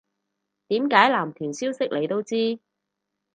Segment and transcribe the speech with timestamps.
[0.67, 2.59] 點解男團消息你都知